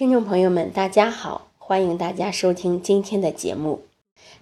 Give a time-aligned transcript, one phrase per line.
[0.00, 3.82] 听众朋友们，大家好，欢迎大家收听今天的节目。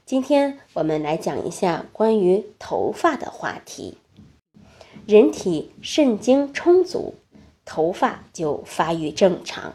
[0.07, 3.99] 今天我们来讲一下关于头发的话题。
[5.05, 7.15] 人体肾精充足，
[7.65, 9.75] 头发就发育正常，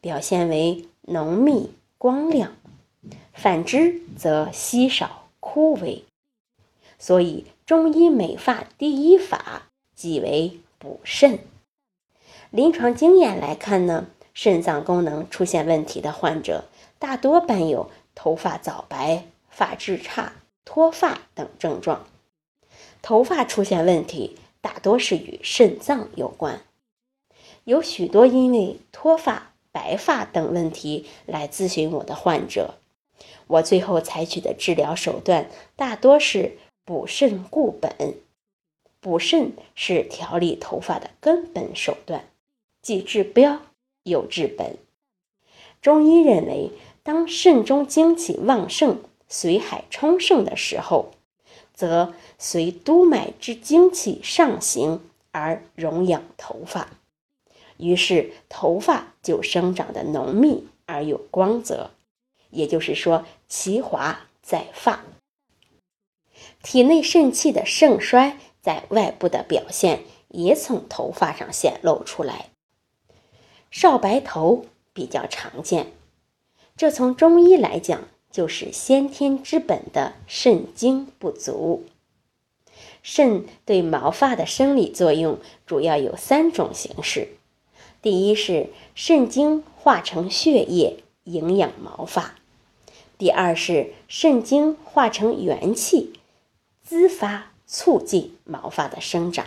[0.00, 2.52] 表现为浓密光亮；
[3.34, 6.04] 反之则稀少枯萎。
[6.98, 11.40] 所以，中医美发第一法即为补肾。
[12.50, 14.06] 临床经验来看呢？
[14.40, 16.66] 肾脏功能出现问题的患者，
[17.00, 20.32] 大多伴有头发早白、发质差、
[20.64, 22.06] 脱发等症状。
[23.02, 26.60] 头发出现问题，大多是与肾脏有关。
[27.64, 32.74] 有许多因为脱发、白发等问题来咨询我的患者，
[33.48, 38.14] 我最后采取的治疗手段大多是补肾固本。
[39.00, 42.28] 补肾是调理头发的根本手段，
[42.80, 43.62] 既治标。
[44.08, 44.76] 有治本。
[45.80, 46.70] 中医认为，
[47.02, 51.12] 当肾中精气旺盛、髓海充盛的时候，
[51.72, 56.90] 则随督脉之精气上行而荣养头发，
[57.76, 61.90] 于是头发就生长的浓密而有光泽。
[62.50, 65.04] 也就是说，其华在发。
[66.62, 72.50] 体内肾气的盛衰，在外部的表现也从头发上显露出来。
[73.70, 75.92] 少白头比较常见，
[76.76, 81.84] 这从中医来讲就是先天之本的肾精不足。
[83.02, 87.28] 肾对毛发的生理作用主要有三种形式：
[88.00, 92.34] 第一是肾精化成血液营养毛发；
[93.16, 96.12] 第二是肾精化成元气
[96.82, 99.46] 滋发促进毛发的生长。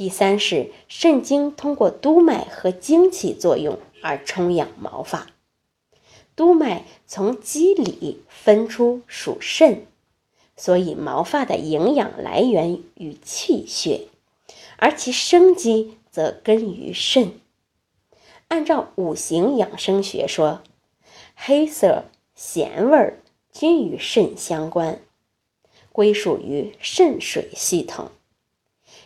[0.00, 5.26] 第三是肾经通过督脉和精气作用而充养毛发，
[6.34, 9.84] 督脉从肌里分出属肾，
[10.56, 14.06] 所以毛发的营养来源于气血，
[14.78, 17.32] 而其生机则根于肾。
[18.48, 20.62] 按照五行养生学说，
[21.34, 23.16] 黑色、咸味
[23.52, 24.98] 均与肾相关，
[25.92, 28.10] 归属于肾水系统。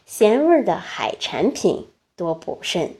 [0.06, 2.94] 咸味的海产品多补肾，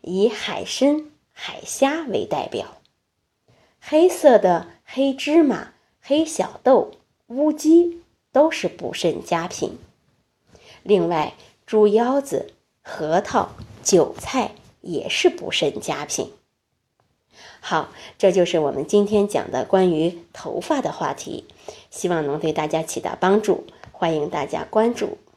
[0.00, 2.66] 以海参、海虾为代表；
[3.80, 6.92] 黑色的黑芝麻、黑小豆、
[7.28, 8.02] 乌鸡
[8.32, 9.78] 都是补肾佳品。
[10.82, 11.34] 另外，
[11.66, 12.52] 猪腰子、
[12.82, 13.50] 核桃、
[13.82, 14.50] 韭菜
[14.80, 16.32] 也是补肾佳品。
[17.60, 21.46] 好，这就是我们今天讲的关于头发的话题，
[21.90, 23.66] 希望能对大家起到帮助。
[23.92, 25.16] 欢迎大家关注。